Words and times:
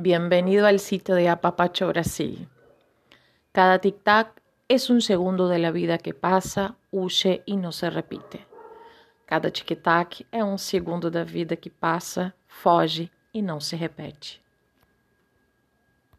Bienvenido 0.00 0.64
al 0.68 0.78
sitio 0.78 1.16
de 1.16 1.28
Apapacho 1.28 1.88
Brasil. 1.88 2.48
Cada 3.50 3.80
tic-tac 3.80 4.40
es 4.68 4.90
un 4.90 5.00
segundo 5.00 5.48
de 5.48 5.58
la 5.58 5.72
vida 5.72 5.98
que 5.98 6.14
passa, 6.14 6.76
huye 6.92 7.42
e 7.48 7.56
não 7.56 7.72
se 7.72 7.90
repite. 7.90 8.46
Cada 9.26 9.50
tic-tac 9.50 10.24
é 10.30 10.44
um 10.44 10.56
segundo 10.56 11.10
da 11.10 11.24
vida 11.24 11.56
que 11.56 11.68
passa, 11.68 12.32
foge 12.46 13.10
e 13.34 13.42
não 13.42 13.58
se 13.58 13.74
repete. 13.74 14.40